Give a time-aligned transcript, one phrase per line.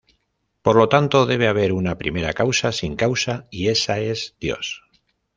[0.65, 4.81] Por lo tanto, debe haber una primera causa sin causa, y esa es Dios.